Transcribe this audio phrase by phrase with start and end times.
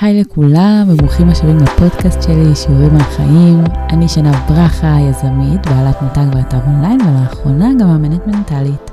[0.00, 3.64] היי לכולם, וברוכים השבים לפודקאסט שלי, שיעורים מהחיים.
[3.90, 8.90] אני שנב ברכה, יזמית, בעלת מותג ואתר אונליין, ולאחרונה גם מאמנת מנטלית.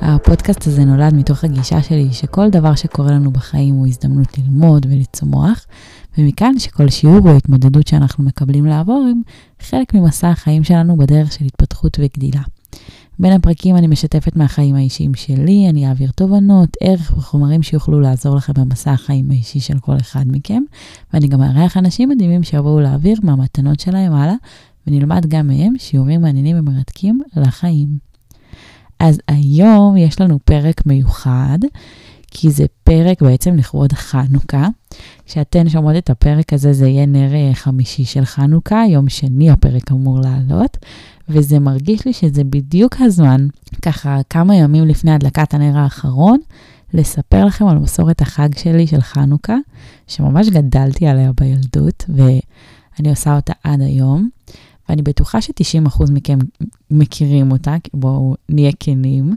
[0.00, 5.66] הפודקאסט הזה נולד מתוך הגישה שלי שכל דבר שקורה לנו בחיים הוא הזדמנות ללמוד ולצמוח,
[6.18, 9.22] ומכאן שכל שיעור או התמודדות שאנחנו מקבלים לעבור הם
[9.60, 12.42] חלק ממסע החיים שלנו בדרך של התפתחות וגדילה.
[13.18, 18.52] בין הפרקים אני משתפת מהחיים האישיים שלי, אני אעביר תובנות, ערך וחומרים שיוכלו לעזור לכם
[18.52, 20.62] במסע החיים האישי של כל אחד מכם,
[21.12, 24.34] ואני גם אארח אנשים מדהימים שיבואו להעביר מהמתנות שלהם הלאה,
[24.86, 27.88] ונלמד גם מהם שיעורים מעניינים ומרתקים לחיים.
[29.00, 31.58] אז היום יש לנו פרק מיוחד,
[32.36, 34.68] כי זה פרק בעצם לכבוד חנוכה.
[35.26, 39.92] כשאתן שומעות את הפרק הזה, זה יהיה נר אה, חמישי של חנוכה, יום שני הפרק
[39.92, 40.76] אמור לעלות,
[41.28, 43.46] וזה מרגיש לי שזה בדיוק הזמן,
[43.82, 46.38] ככה כמה ימים לפני הדלקת הנר האחרון,
[46.94, 49.56] לספר לכם על מסורת החג שלי של חנוכה,
[50.06, 54.28] שממש גדלתי עליה בילדות, ואני עושה אותה עד היום.
[54.88, 56.38] ואני בטוחה ש-90% מכם
[56.90, 59.36] מכירים אותה, בואו נהיה כנים.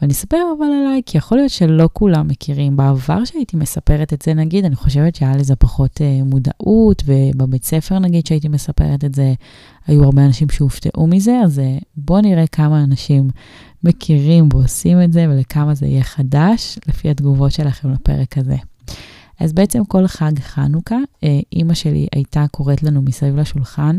[0.00, 2.76] ואני אספר אבל עליי, כי יכול להיות שלא כולם מכירים.
[2.76, 7.98] בעבר שהייתי מספרת את זה, נגיד, אני חושבת שהיה לזה פחות uh, מודעות, ובבית ספר,
[7.98, 9.34] נגיד, שהייתי מספרת את זה,
[9.86, 13.30] היו הרבה אנשים שהופתעו מזה, אז uh, בואו נראה כמה אנשים
[13.84, 18.56] מכירים ועושים את זה, ולכמה זה יהיה חדש, לפי התגובות שלכם לפרק הזה.
[19.40, 23.98] אז בעצם כל חג חנוכה, אה, אימא שלי הייתה קוראת לנו מסביב לשולחן,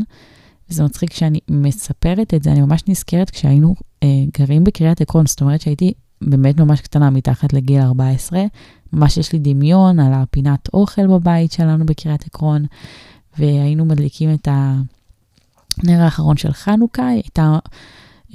[0.70, 4.08] וזה מצחיק כשאני מספרת את זה, אני ממש נזכרת כשהיינו אה,
[4.40, 8.44] גרים בקריית עקרון, זאת אומרת שהייתי באמת ממש קטנה, מתחת לגיל 14.
[8.94, 12.66] ממש יש לי דמיון על הפינת אוכל בבית שלנו בקריית עקרון,
[13.40, 17.58] והיינו מדליקים את הנר האחרון של חנוכה, הייתה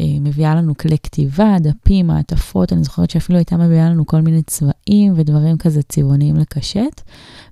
[0.00, 5.12] מביאה לנו כלי כתיבה, דפים, מעטפות, אני זוכרת שאפילו הייתה מביאה לנו כל מיני צבעים
[5.16, 7.00] ודברים כזה צבעוניים לקשט,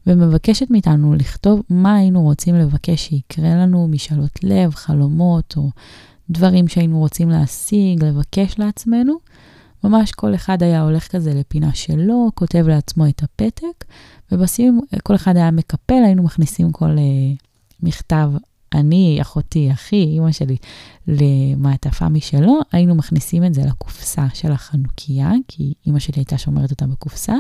[0.07, 5.71] ומבקשת מאיתנו לכתוב מה היינו רוצים לבקש שיקרה לנו, משאלות לב, חלומות, או
[6.31, 9.15] דברים שהיינו רוצים להשיג, לבקש לעצמנו.
[9.85, 13.85] ממש כל אחד היה הולך כזה לפינה שלו, כותב לעצמו את הפתק,
[14.33, 17.45] ובסיום כל אחד היה מקפל, היינו מכניסים כל uh,
[17.83, 18.31] מכתב
[18.75, 20.57] אני, אחותי, אחי, אימא שלי,
[21.09, 26.87] למעטפה משלו, היינו מכניסים את זה לקופסה של החנוכיה, כי אימא שלי הייתה שומרת אותה
[26.87, 27.35] בקופסה,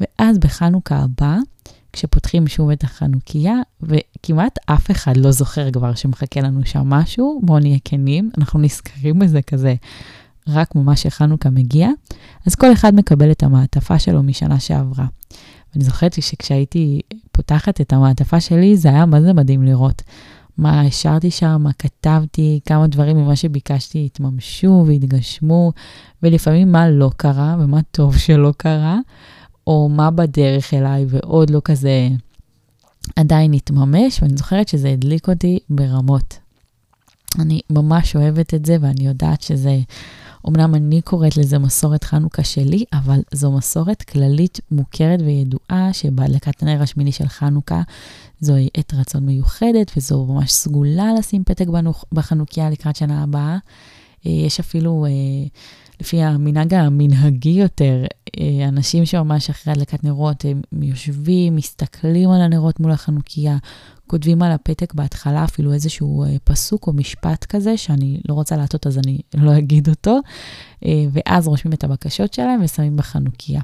[0.00, 1.36] ואז בחנוכה הבא,
[1.92, 7.58] כשפותחים שוב את החנוכיה, וכמעט אף אחד לא זוכר כבר שמחכה לנו שם משהו, בואו
[7.58, 9.74] נהיה כנים, אנחנו נזכרים בזה כזה
[10.48, 11.88] רק ממש שחנוכה מגיע,
[12.46, 15.06] אז כל אחד מקבל את המעטפה שלו משנה שעברה.
[15.74, 17.00] ואני זוכרת שכשהייתי
[17.32, 20.02] פותחת את המעטפה שלי, זה היה מה זה מדהים לראות.
[20.58, 25.72] מה השארתי שם, מה כתבתי, כמה דברים ממה שביקשתי התממשו והתגשמו,
[26.22, 28.98] ולפעמים מה לא קרה ומה טוב שלא קרה,
[29.66, 32.08] או מה בדרך אליי ועוד לא כזה
[33.16, 36.38] עדיין התממש, ואני זוכרת שזה הדליק אותי ברמות.
[37.38, 39.78] אני ממש אוהבת את זה, ואני יודעת שזה,
[40.48, 46.82] אמנם אני קוראת לזה מסורת חנוכה שלי, אבל זו מסורת כללית מוכרת וידועה, שבהדלקת הנר
[46.82, 47.82] השמיני של חנוכה
[48.40, 51.66] זוהי עת רצון מיוחדת, וזו ממש סגולה לשים פתק
[52.12, 53.58] בחנוכיה לקראת שנה הבאה.
[54.26, 55.10] אה, יש אפילו, אה,
[56.00, 58.04] לפי המנהג המנהגי יותר,
[58.40, 63.56] אה, אנשים שממש אחרי הדלקת נרות, הם יושבים, מסתכלים על הנרות מול החנוכיה,
[64.06, 68.98] כותבים על הפתק בהתחלה אפילו איזשהו פסוק או משפט כזה, שאני לא רוצה להטות אז
[68.98, 70.18] אני לא אגיד אותו,
[71.12, 73.60] ואז רושמים את הבקשות שלהם ושמים בחנוכיה.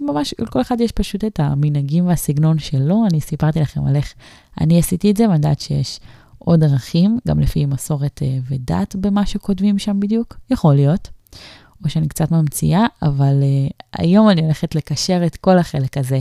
[0.00, 3.04] ממש, לכל אחד יש פשוט את המנהגים והסגנון שלו.
[3.10, 4.14] אני סיפרתי לכם על איך
[4.60, 6.00] אני עשיתי את זה, ואני יודעת שיש
[6.38, 10.36] עוד דרכים, גם לפי מסורת uh, ודת במה שכותבים שם בדיוק.
[10.50, 11.08] יכול להיות.
[11.84, 16.20] או שאני קצת ממציאה, אבל uh, היום אני הולכת לקשר את כל החלק הזה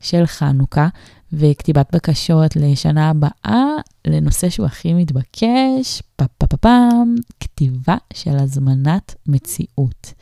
[0.00, 0.88] של חנוכה
[1.32, 3.64] וכתיבת בקשות לשנה הבאה,
[4.06, 6.02] לנושא שהוא הכי מתבקש,
[6.60, 10.12] פעם, כתיבה של הזמנת מציאות.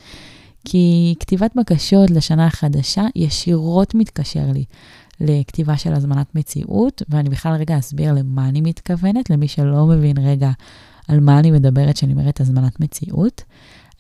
[0.64, 4.64] כי כתיבת בקשות לשנה החדשה ישירות מתקשר לי
[5.20, 10.50] לכתיבה של הזמנת מציאות, ואני בכלל רגע אסביר למה אני מתכוונת, למי שלא מבין רגע
[11.08, 13.43] על מה אני מדברת כשאני אומרת הזמנת מציאות.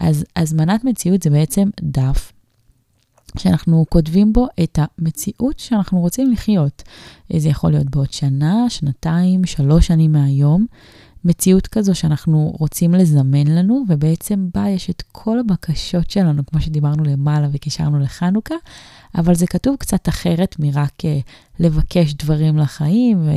[0.00, 2.32] אז הזמנת מציאות זה בעצם דף
[3.38, 6.82] שאנחנו כותבים בו את המציאות שאנחנו רוצים לחיות.
[7.36, 10.66] זה יכול להיות בעוד שנה, שנתיים, שלוש שנים מהיום.
[11.24, 17.04] מציאות כזו שאנחנו רוצים לזמן לנו, ובעצם בה יש את כל הבקשות שלנו, כמו שדיברנו
[17.04, 18.54] למעלה וקישרנו לחנוכה,
[19.14, 21.06] אבל זה כתוב קצת אחרת מרק uh,
[21.60, 23.28] לבקש דברים לחיים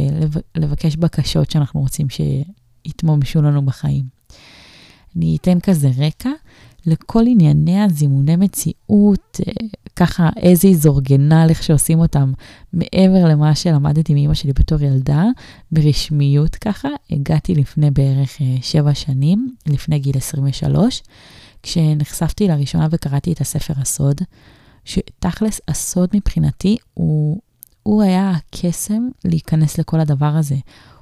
[0.55, 4.05] ולבקש בקשות שאנחנו רוצים שיתממשו לנו בחיים.
[5.15, 6.29] אני אתן כזה רקע.
[6.87, 9.39] לכל ענייני הזימוני מציאות,
[9.97, 12.31] ככה איזי זורגנל, איך שעושים אותם,
[12.73, 15.23] מעבר למה שלמדתי מאמא שלי בתור ילדה,
[15.71, 21.03] ברשמיות ככה, הגעתי לפני בערך אה, שבע שנים, לפני גיל 23,
[21.63, 24.21] כשנחשפתי לראשונה וקראתי את הספר הסוד,
[24.85, 27.39] שתכלס הסוד מבחינתי הוא,
[27.83, 30.55] הוא היה הקסם להיכנס לכל הדבר הזה.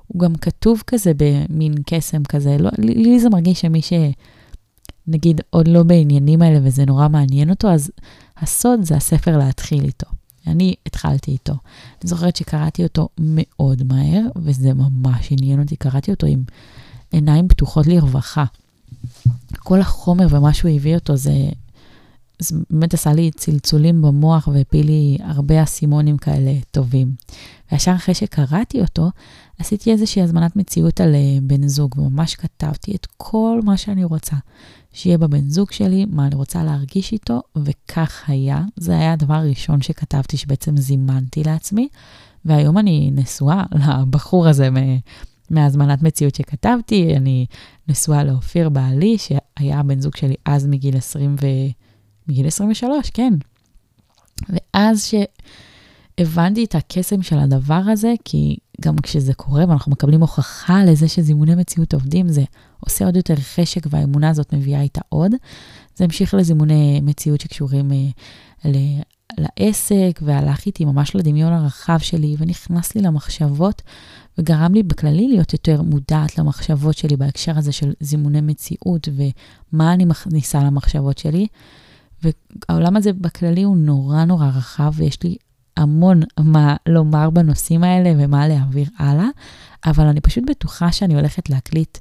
[0.08, 5.68] הוא גם כתוב כזה במין קסם כזה, לא, לי, לי זה מרגיש שמי שנגיד עוד
[5.68, 7.92] לא בעניינים האלה וזה נורא מעניין אותו, אז
[8.38, 10.08] הסוד זה הספר להתחיל איתו.
[10.48, 11.54] אני התחלתי איתו.
[12.02, 16.44] אני זוכרת שקראתי אותו מאוד מהר, וזה ממש עניין אותי, קראתי אותו עם
[17.12, 18.46] עיניים פתוחות לרווחה.
[19.60, 21.34] כל החומר ומה שהוא הביא אותו זה,
[22.40, 27.16] זה באמת עשה לי צלצולים במוח והפיל לי הרבה אסימונים כאלה טובים.
[27.72, 29.10] וישר אחרי שקראתי אותו,
[29.60, 34.36] עשיתי איזושהי הזמנת מציאות על אה, בן זוג, וממש כתבתי את כל מה שאני רוצה.
[34.94, 38.62] שיהיה בבן זוג שלי, מה אני רוצה להרגיש איתו, וכך היה.
[38.76, 41.88] זה היה הדבר הראשון שכתבתי, שבעצם זימנתי לעצמי,
[42.46, 43.64] והיום אני נשואה
[44.02, 44.70] לבחור הזה
[45.50, 47.46] מהזמנת מציאות שכתבתי, אני
[47.88, 51.46] נשואה לאופיר בעלי, שהיה הבן זוג שלי אז מגיל 20 ו...
[52.28, 53.34] מגיל 23, כן.
[54.50, 55.12] ואז
[56.18, 61.56] שהבנתי את הקסם של הדבר הזה, כי גם כשזה קורה ואנחנו מקבלים הוכחה לזה שזימוני
[61.56, 62.44] מציאות עובדים, זה
[62.80, 65.32] עושה עוד יותר חשק והאמונה הזאת מביאה איתה עוד.
[65.96, 67.98] זה המשיך לזימוני מציאות שקשורים אה,
[68.72, 69.02] ל-
[69.38, 73.82] לעסק, והלך איתי ממש לדמיון הרחב שלי, ונכנס לי למחשבות,
[74.38, 80.06] וגרם לי בכללי להיות יותר מודעת למחשבות שלי בהקשר הזה של זימוני מציאות, ומה אני
[80.06, 81.48] מכניסה למחשבות שלי.
[82.24, 85.36] והעולם הזה בכללי הוא נורא נורא רחב, ויש לי
[85.78, 89.28] המון מה לומר בנושאים האלה ומה להעביר הלאה,
[89.86, 91.98] אבל אני פשוט בטוחה שאני הולכת להקליט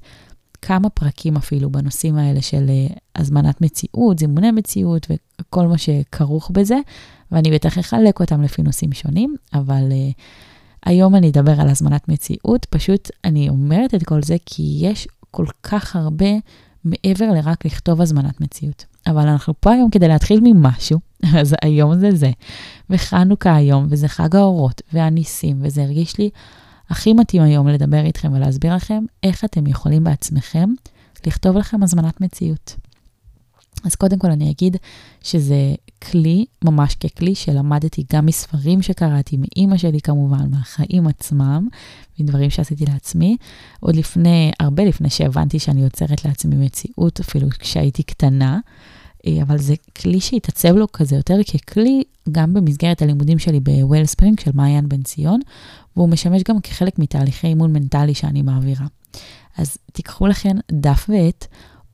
[0.62, 6.79] כמה פרקים אפילו בנושאים האלה של uh, הזמנת מציאות, זימוני מציאות וכל מה שכרוך בזה,
[7.32, 10.23] ואני בטח אחלק אותם לפי נושאים שונים, אבל uh,
[10.87, 15.47] היום אני אדבר על הזמנת מציאות, פשוט אני אומרת את כל זה כי יש כל
[15.62, 16.31] כך הרבה
[16.85, 18.85] מעבר לרק לכתוב הזמנת מציאות.
[19.06, 20.99] אבל אנחנו פה היום כדי להתחיל ממשהו,
[21.38, 22.31] אז היום זה זה.
[22.91, 26.31] וחנוכה היום, וזה חג האורות, והניסים, וזה הרגיש לי
[26.91, 30.71] הכי מתאים היום לדבר איתכם ולהסביר לכם איך אתם יכולים בעצמכם
[31.27, 32.77] לכתוב לכם הזמנת מציאות.
[33.85, 34.77] אז קודם כל אני אגיד
[35.23, 35.75] שזה
[36.11, 41.69] כלי, ממש ככלי שלמדתי גם מספרים שקראתי, מאימא שלי כמובן, מהחיים עצמם,
[42.19, 43.37] מדברים שעשיתי לעצמי,
[43.81, 48.61] עוד לפני, הרבה לפני שהבנתי שאני יוצרת לעצמי מציאות, אפילו כשהייתי קטנה.
[49.26, 54.41] אה, אבל זה כלי שהתעצב לו כזה יותר ככלי, גם במסגרת הלימודים שלי בוויל ספרינג
[54.41, 55.41] של מעיין בן ציון,
[55.97, 58.87] והוא משמש גם כחלק מתהליכי אימון מנטלי שאני מעבירה.
[59.59, 61.47] אז תיקחו לכם דף ועט,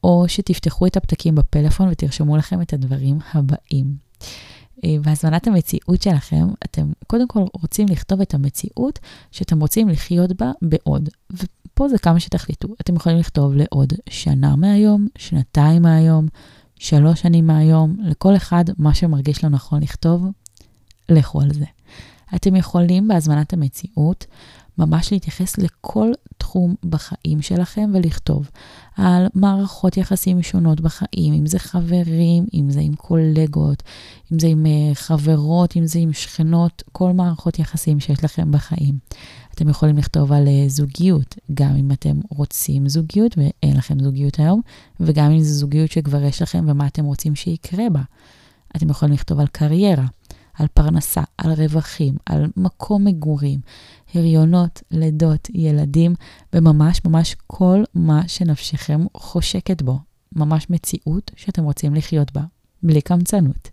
[0.05, 3.94] או שתפתחו את הפתקים בפלאפון ותרשמו לכם את הדברים הבאים.
[4.85, 8.99] אה, בהזמנת המציאות שלכם, אתם קודם כל רוצים לכתוב את המציאות
[9.31, 11.09] שאתם רוצים לחיות בה בעוד.
[11.33, 12.69] ופה זה כמה שתחליטו.
[12.81, 16.26] אתם יכולים לכתוב לעוד שנה מהיום, שנתיים מהיום,
[16.81, 20.27] שלוש שנים מהיום, לכל אחד מה שמרגיש לו נכון לכתוב,
[21.09, 21.65] לכו על זה.
[22.35, 24.27] אתם יכולים בהזמנת המציאות
[24.79, 28.50] ממש להתייחס לכל תחום בחיים שלכם ולכתוב
[28.97, 33.83] על מערכות יחסים שונות בחיים, אם זה חברים, אם זה עם קולגות,
[34.33, 38.99] אם זה עם uh, חברות, אם זה עם שכנות, כל מערכות יחסים שיש לכם בחיים.
[39.55, 44.61] אתם יכולים לכתוב על uh, זוגיות, גם אם אתם רוצים זוגיות ואין לכם זוגיות היום,
[45.00, 48.02] וגם אם זו זוגיות שכבר יש לכם ומה אתם רוצים שיקרה בה.
[48.76, 50.07] אתם יכולים לכתוב על קריירה.
[50.54, 53.61] על פרנסה, על רווחים, על מקום מגורים,
[54.14, 56.14] הריונות, לידות, ילדים,
[56.52, 59.99] וממש ממש כל מה שנפשכם חושקת בו.
[60.33, 62.42] ממש מציאות שאתם רוצים לחיות בה,
[62.83, 63.69] בלי קמצנות.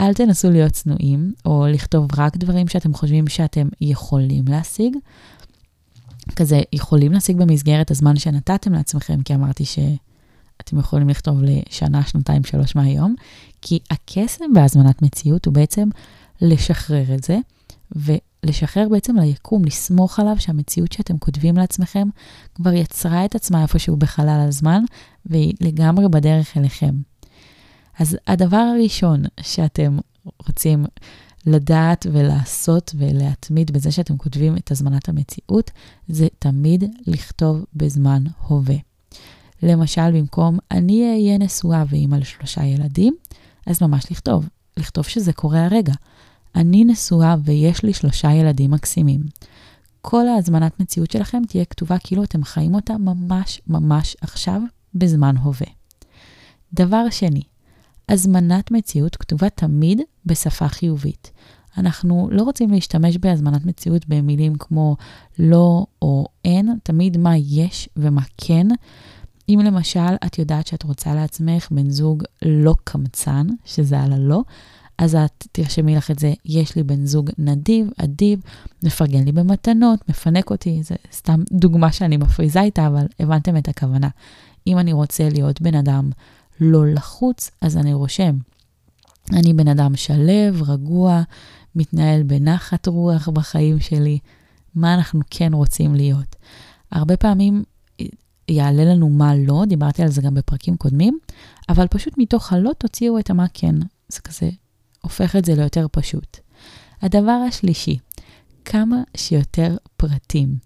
[0.00, 4.96] אל תנסו להיות צנועים, או לכתוב רק דברים שאתם חושבים שאתם יכולים להשיג.
[6.36, 12.76] כזה, יכולים להשיג במסגרת הזמן שנתתם לעצמכם, כי אמרתי שאתם יכולים לכתוב לשנה, שנתיים, שלוש
[12.76, 13.14] מהיום,
[13.62, 15.88] כי הקסם בהזמנת מציאות הוא בעצם
[16.40, 17.38] לשחרר את זה,
[17.96, 22.08] ולשחרר בעצם ליקום, לסמוך עליו שהמציאות שאתם כותבים לעצמכם
[22.54, 24.82] כבר יצרה את עצמה איפשהו בחלל הזמן,
[25.26, 26.94] והיא לגמרי בדרך אליכם.
[27.98, 29.98] אז הדבר הראשון שאתם
[30.46, 30.84] רוצים
[31.46, 35.70] לדעת ולעשות ולהתמיד בזה שאתם כותבים את הזמנת המציאות,
[36.08, 38.76] זה תמיד לכתוב בזמן הווה.
[39.62, 43.14] למשל, במקום אני אהיה נשואה ואימא לשלושה ילדים,
[43.66, 45.94] אז ממש לכתוב, לכתוב שזה קורה הרגע.
[46.56, 49.20] אני נשואה ויש לי שלושה ילדים מקסימים.
[50.00, 54.60] כל ההזמנת מציאות שלכם תהיה כתובה כאילו אתם חיים אותה ממש ממש עכשיו,
[54.94, 55.66] בזמן הווה.
[56.72, 57.42] דבר שני,
[58.08, 61.30] הזמנת מציאות כתובה תמיד בשפה חיובית.
[61.78, 64.96] אנחנו לא רוצים להשתמש בהזמנת מציאות במילים כמו
[65.38, 68.66] לא או אין, תמיד מה יש ומה כן.
[69.48, 74.42] אם למשל את יודעת שאת רוצה לעצמך בן זוג לא קמצן, שזה על הלא,
[74.98, 78.40] אז את תרשמי לך את זה, יש לי בן זוג נדיב, אדיב,
[78.82, 84.08] מפרגן לי במתנות, מפנק אותי, זה סתם דוגמה שאני מפריזה איתה, אבל הבנתם את הכוונה.
[84.66, 86.10] אם אני רוצה להיות בן אדם
[86.60, 88.36] לא לחוץ, אז אני רושם.
[89.32, 91.22] אני בן אדם שלב, רגוע,
[91.74, 94.18] מתנהל בנחת רוח בחיים שלי.
[94.74, 96.36] מה אנחנו כן רוצים להיות?
[96.92, 97.64] הרבה פעמים
[98.48, 101.18] יעלה לנו מה לא, דיברתי על זה גם בפרקים קודמים,
[101.68, 103.74] אבל פשוט מתוך הלא תוציאו את המה כן.
[104.08, 104.50] זה כזה
[105.02, 106.38] הופך את זה ליותר פשוט.
[107.02, 107.98] הדבר השלישי,
[108.64, 110.56] כמה שיותר פרטים.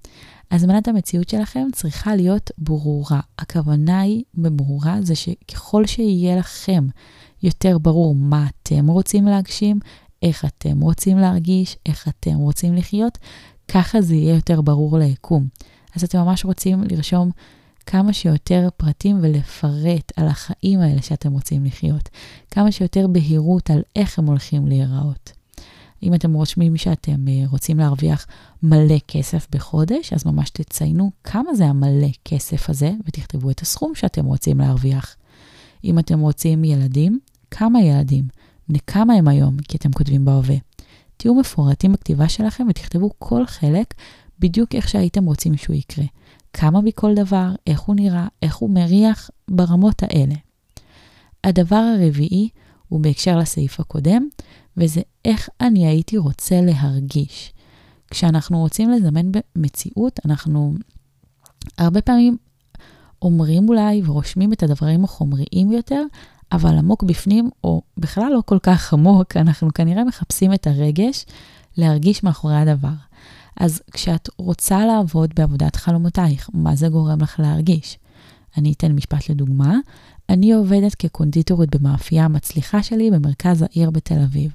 [0.50, 3.20] הזמנת המציאות שלכם צריכה להיות ברורה.
[3.38, 6.86] הכוונה היא בברורה זה שככל שיהיה לכם
[7.42, 9.78] יותר ברור מה אתם רוצים להגשים,
[10.22, 13.18] איך אתם רוצים להרגיש, איך אתם רוצים לחיות,
[13.68, 15.46] ככה זה יהיה יותר ברור ליקום.
[15.96, 17.30] אז אתם ממש רוצים לרשום
[17.86, 22.08] כמה שיותר פרטים ולפרט על החיים האלה שאתם רוצים לחיות.
[22.50, 25.39] כמה שיותר בהירות על איך הם הולכים להיראות.
[26.02, 28.26] אם אתם רושמים שאתם אה, רוצים להרוויח
[28.62, 34.24] מלא כסף בחודש, אז ממש תציינו כמה זה המלא כסף הזה, ותכתבו את הסכום שאתם
[34.24, 35.16] רוצים להרוויח.
[35.84, 37.18] אם אתם רוצים ילדים,
[37.50, 38.24] כמה ילדים?
[38.68, 40.56] בני כמה הם היום, כי אתם כותבים בהווה.
[41.16, 43.94] תהיו מפורטים בכתיבה שלכם ותכתבו כל חלק
[44.38, 46.04] בדיוק איך שהייתם רוצים שהוא יקרה.
[46.52, 50.34] כמה מכל דבר, איך הוא נראה, איך הוא מריח, ברמות האלה.
[51.44, 52.48] הדבר הרביעי
[52.88, 54.28] הוא בהקשר לסעיף הקודם,
[54.76, 57.52] וזה איך אני הייתי רוצה להרגיש.
[58.10, 60.74] כשאנחנו רוצים לזמן במציאות, אנחנו
[61.78, 62.36] הרבה פעמים
[63.22, 66.02] אומרים אולי ורושמים את הדברים החומריים יותר,
[66.52, 71.26] אבל עמוק בפנים, או בכלל לא כל כך עמוק, אנחנו כנראה מחפשים את הרגש
[71.76, 72.92] להרגיש מאחורי הדבר.
[73.56, 77.98] אז כשאת רוצה לעבוד בעבודת חלומותייך, מה זה גורם לך להרגיש?
[78.56, 79.76] אני אתן משפט לדוגמה.
[80.30, 84.52] אני עובדת כקונדיטורית במאפייה המצליחה שלי במרכז העיר בתל אביב.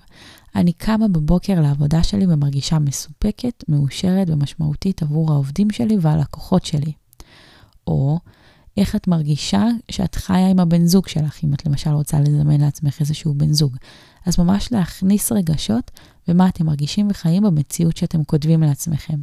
[0.55, 6.91] אני קמה בבוקר לעבודה שלי ומרגישה מסופקת, מאושרת ומשמעותית עבור העובדים שלי והלקוחות שלי.
[7.87, 8.19] או
[8.77, 12.99] איך את מרגישה שאת חיה עם הבן זוג שלך, אם את למשל רוצה לזמן לעצמך
[12.99, 13.77] איזשהו בן זוג.
[14.25, 15.91] אז ממש להכניס רגשות
[16.27, 19.17] ומה אתם מרגישים וחיים במציאות שאתם כותבים לעצמכם.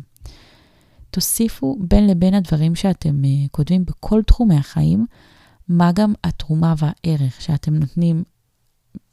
[1.10, 5.06] תוסיפו בין לבין הדברים שאתם uh, כותבים בכל תחומי החיים,
[5.72, 8.22] מה גם התרומה והערך שאתם נותנים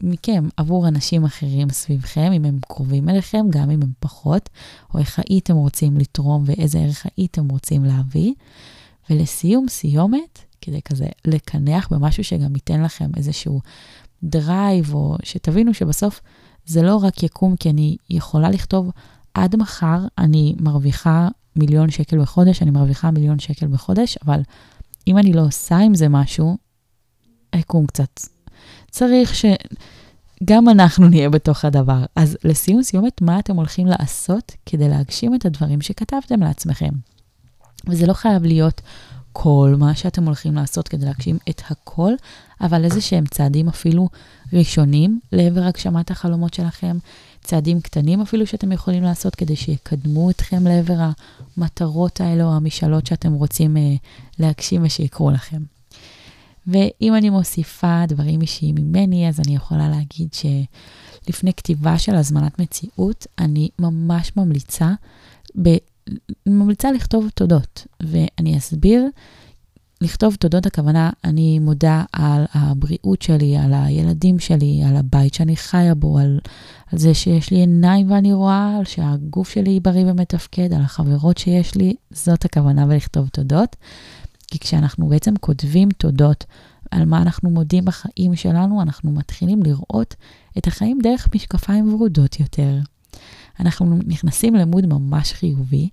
[0.04, 4.50] מכם עבור אנשים אחרים סביבכם, אם הם קרובים אליכם, גם אם הם פחות,
[4.94, 8.34] או איך הייתם רוצים לתרום ואיזה ערך הייתם רוצים להביא.
[9.10, 13.62] ולסיום, סיומת, כדי כזה לקנח במשהו שגם ייתן לכם איזשהו
[14.24, 16.22] drive, או שתבינו שבסוף
[16.66, 18.92] זה לא רק יקום, כי אני יכולה לכתוב
[19.34, 24.42] עד מחר אני מרוויחה מיליון שקל בחודש, אני מרוויחה מיליון שקל בחודש, אבל
[25.10, 26.58] אם אני לא עושה עם זה משהו,
[27.54, 28.20] היקום קצת.
[28.92, 32.06] צריך שגם אנחנו נהיה בתוך הדבר.
[32.16, 36.90] אז לסיום סיומת, מה אתם הולכים לעשות כדי להגשים את הדברים שכתבתם לעצמכם?
[37.88, 38.82] וזה לא חייב להיות
[39.34, 42.14] כל מה שאתם הולכים לעשות כדי להגשים את הכל,
[42.62, 44.10] אבל איזה שהם צעדים אפילו
[44.54, 46.98] ראשונים לעבר הגשמת החלומות שלכם,
[47.50, 51.10] צעדים קטנים אפילו שאתם יכולים לעשות כדי שיקדמו אתכם לעבר
[51.58, 53.96] המטרות האלה או המשאלות שאתם רוצים אה,
[54.40, 55.62] להגשים ושיקרו לכם.
[56.68, 63.28] ואם אני מוסיפה דברים אישיים ממני, אז אני יכולה להגיד שלפני כתיבה של הזמנת מציאות,
[63.40, 64.94] אני ממש ממליצה
[65.62, 65.78] ב-
[66.46, 69.06] ממליצה לכתוב תודות, ואני אסביר.
[70.02, 75.96] לכתוב תודות הכוונה, אני מודה על הבריאות שלי, על הילדים שלי, על הבית שאני חיה
[75.96, 76.40] בו, על,
[76.92, 81.76] על זה שיש לי עיניים ואני רואה, על שהגוף שלי בריא ומתפקד, על החברות שיש
[81.76, 83.76] לי, זאת הכוונה בלכתוב תודות.
[84.48, 86.46] כי כשאנחנו בעצם כותבים תודות
[86.92, 90.16] על מה אנחנו מודים בחיים שלנו, אנחנו מתחילים לראות
[90.58, 92.78] את החיים דרך משקפיים ורודות יותר.
[93.60, 95.90] אנחנו נכנסים למוד ממש חיובי,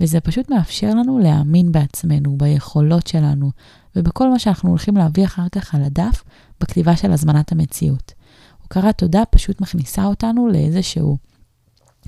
[0.00, 3.50] וזה פשוט מאפשר לנו להאמין בעצמנו, ביכולות שלנו,
[3.96, 6.24] ובכל מה שאנחנו הולכים להביא אחר כך על הדף,
[6.60, 8.12] בכתיבה של הזמנת המציאות.
[8.62, 11.18] הוקרת תודה פשוט מכניסה אותנו לאיזשהו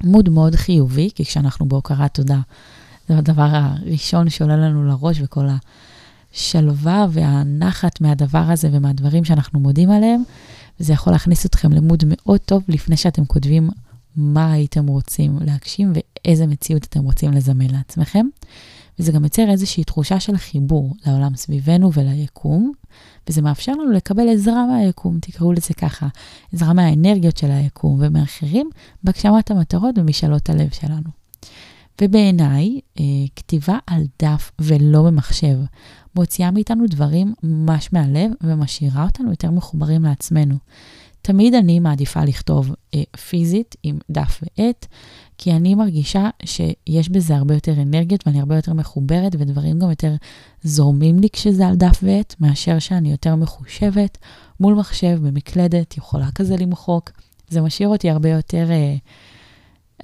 [0.04, 2.40] מוד מאוד חיובי, כי כשאנחנו בהוקרת תודה,
[3.08, 5.46] זה הדבר הראשון שעולה לנו לראש, וכל
[6.32, 10.22] השלווה והנחת מהדבר הזה ומהדברים שאנחנו מודים עליהם,
[10.80, 13.70] וזה יכול להכניס אתכם למוד מאוד טוב לפני שאתם כותבים
[14.16, 18.26] מה הייתם רוצים להגשים ואיזה מציאות אתם רוצים לזמן לעצמכם.
[18.98, 22.72] וזה גם יוצר איזושהי תחושה של חיבור לעולם סביבנו וליקום,
[23.28, 26.08] וזה מאפשר לנו לקבל עזרה מהיקום, תקראו לזה ככה,
[26.52, 28.70] עזרה מהאנרגיות של היקום ומאחרים
[29.04, 31.10] בהגשמת המטרות ומשאלות הלב שלנו.
[32.02, 33.04] ובעיניי, אה,
[33.36, 35.58] כתיבה על דף ולא במחשב
[36.16, 40.54] מוציאה מאיתנו דברים ממש מהלב ומשאירה אותנו יותר מחוברים לעצמנו.
[41.22, 44.86] תמיד אני מעדיפה לכתוב אה, פיזית עם דף ועט,
[45.38, 50.14] כי אני מרגישה שיש בזה הרבה יותר אנרגיות ואני הרבה יותר מחוברת ודברים גם יותר
[50.62, 54.18] זורמים לי כשזה על דף ועט, מאשר שאני יותר מחושבת
[54.60, 57.10] מול מחשב במקלדת, יכולה כזה למחוק.
[57.48, 58.96] זה משאיר אותי הרבה יותר, אה,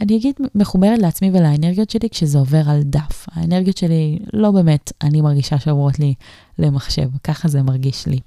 [0.01, 3.27] אני אגיד, מחוברת לעצמי ולאנרגיות שלי כשזה עובר על דף.
[3.33, 6.15] האנרגיות שלי לא באמת, אני מרגישה שעוברות לי
[6.59, 8.19] למחשב, ככה זה מרגיש לי.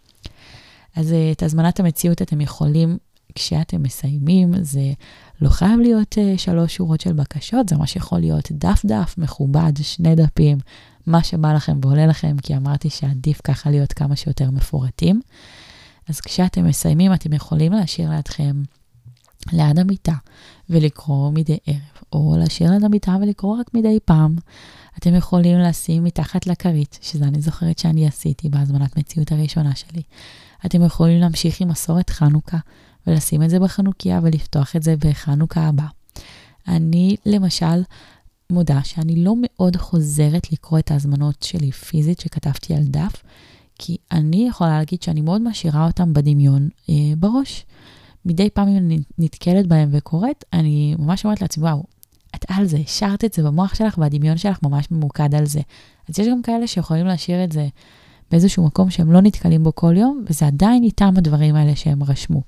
[0.96, 2.98] אז אה, את הזמנת המציאות אתם יכולים,
[3.36, 4.93] כשאתם מסיימים, זה
[5.41, 10.15] לא חייב להיות uh, שלוש שורות של בקשות, זה מה שיכול להיות דף-דף, מכובד, שני
[10.15, 10.58] דפים,
[11.08, 15.22] מה שבא לכם ועולה לכם, כי אמרתי שעדיף ככה להיות כמה שיותר מפורטים.
[16.10, 18.63] אז כשאתם מסיימים, אתם יכולים להשאיר לידכם
[19.51, 20.15] ליד המיטה
[20.69, 21.79] ולקרוא מדי ערב,
[22.13, 24.36] או להשאיר ליד המיטה ולקרוא רק מדי פעם.
[24.98, 30.01] אתם יכולים לשים מתחת לכרית, שזה אני זוכרת שאני עשיתי בהזמנת מציאות הראשונה שלי.
[30.65, 32.57] אתם יכולים להמשיך עם מסורת חנוכה
[33.07, 35.85] ולשים את זה בחנוכיה ולפתוח את זה בחנוכה הבא.
[36.67, 37.83] אני למשל
[38.49, 43.23] מודה שאני לא מאוד חוזרת לקרוא את ההזמנות שלי פיזית שכתבתי על דף,
[43.79, 47.65] כי אני יכולה להגיד שאני מאוד משאירה אותם בדמיון אה, בראש.
[48.25, 51.83] מדי פעם אם אני נתקלת בהם וקוראת, אני ממש אומרת לעצמי, וואו,
[52.35, 55.61] את על זה, השארת את זה במוח שלך והדמיון שלך ממש ממוקד על זה.
[56.09, 57.67] אז יש גם כאלה שיכולים להשאיר את זה
[58.31, 62.41] באיזשהו מקום שהם לא נתקלים בו כל יום, וזה עדיין איתם הדברים האלה שהם רשמו.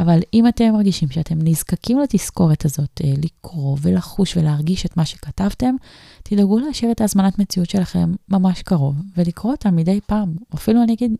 [0.00, 5.74] אבל אם אתם מרגישים שאתם נזקקים לתזכורת הזאת, אה, לקרוא ולחוש ולהרגיש את מה שכתבתם,
[6.22, 11.12] תדאגו להשאיר את ההזמנת מציאות שלכם ממש קרוב, ולקרוא אותה מדי פעם, אפילו אני אגיד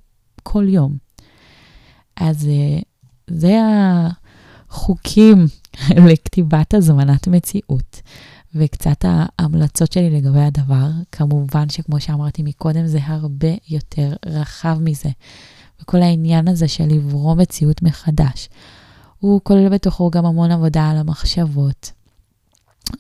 [0.42, 0.96] כל יום.
[2.16, 2.78] אז אה,
[3.26, 3.56] זה
[4.70, 5.46] החוקים
[6.10, 8.02] לכתיבת הזמנת מציאות.
[8.58, 15.10] וקצת ההמלצות שלי לגבי הדבר, כמובן שכמו שאמרתי מקודם, זה הרבה יותר רחב מזה.
[15.82, 18.48] וכל העניין הזה של לברוא מציאות מחדש,
[19.20, 21.92] הוא כולל בתוכו גם המון עבודה על המחשבות.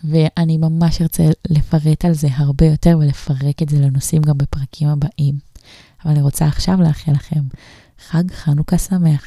[0.04, 5.38] ואני ממש ארצה לפרט על זה הרבה יותר ולפרק את זה לנושאים גם בפרקים הבאים.
[6.04, 7.40] אבל אני רוצה עכשיו לאחל לכם
[8.08, 9.26] חג חנוכה שמח,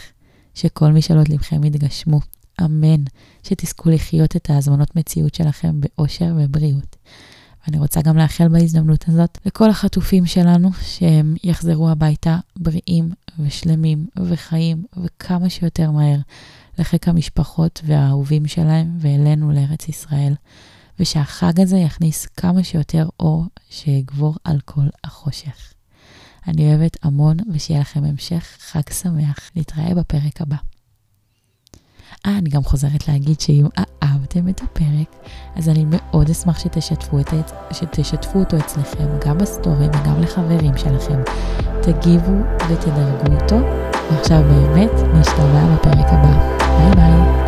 [0.53, 2.19] שכל משאלות לבכם יתגשמו.
[2.65, 3.03] אמן,
[3.43, 6.95] שתזכו לחיות את ההזמנות מציאות שלכם באושר ובריאות.
[7.67, 14.83] ואני רוצה גם לאחל בהזדמנות הזאת לכל החטופים שלנו שהם יחזרו הביתה בריאים ושלמים וחיים
[15.03, 16.17] וכמה שיותר מהר
[16.79, 20.33] לחיק המשפחות והאהובים שלהם ואלינו לארץ ישראל,
[20.99, 25.73] ושהחג הזה יכניס כמה שיותר אור שיגבור על כל החושך.
[26.47, 29.51] אני אוהבת המון ושיהיה לכם המשך חג שמח.
[29.55, 30.68] נתראה בפרק הבא.
[32.25, 33.65] אה, אני גם חוזרת להגיד שאם
[34.03, 35.15] אהבתם את הפרק,
[35.55, 37.33] אז אני מאוד אשמח שתשתפו, את,
[37.71, 41.21] שתשתפו אותו אצלכם, גם בסטורי וגם לחברים שלכם.
[41.81, 42.31] תגיבו
[42.69, 43.57] ותדרגו אותו,
[44.11, 46.57] ועכשיו באמת נשתמע בפרק הבא.
[46.77, 47.39] ביי ביי.